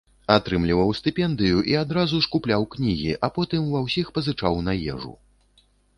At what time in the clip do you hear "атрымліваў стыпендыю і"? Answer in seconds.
0.35-1.75